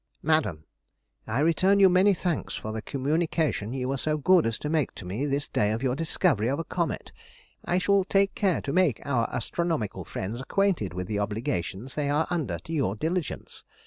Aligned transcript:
MADAM,— 0.23 0.63
I 1.27 1.41
return 1.41 1.79
you 1.79 1.87
many 1.87 2.15
thanks 2.15 2.55
for 2.55 2.71
the 2.71 2.81
communication 2.81 3.71
you 3.71 3.87
were 3.87 3.99
so 3.99 4.17
good 4.17 4.47
as 4.47 4.57
to 4.57 4.67
make 4.67 4.95
to 4.95 5.05
me 5.05 5.27
this 5.27 5.47
day 5.47 5.71
of 5.71 5.83
your 5.83 5.95
discovery 5.95 6.47
of 6.47 6.57
a 6.57 6.63
comet. 6.63 7.11
I 7.65 7.77
shall 7.77 8.03
take 8.03 8.33
care 8.33 8.61
to 8.61 8.73
make 8.73 9.05
our 9.05 9.29
astronomical 9.31 10.03
friends 10.03 10.41
acquainted 10.41 10.95
with 10.95 11.05
the 11.05 11.19
obligations 11.19 11.93
they 11.93 12.09
are 12.09 12.25
under 12.31 12.57
to 12.57 12.73
your 12.73 12.95
diligence. 12.95 13.63